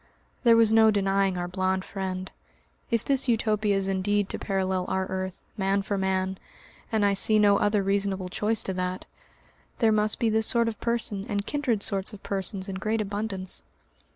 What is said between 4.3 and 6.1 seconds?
parallel our earth, man for